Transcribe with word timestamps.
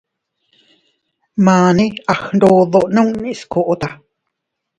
Mane 1.45 1.85
a 2.11 2.13
sndodo 2.21 2.79
nunni 2.95 3.31
skota. 3.41 3.89